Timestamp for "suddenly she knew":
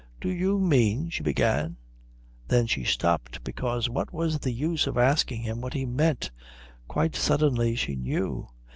7.15-8.47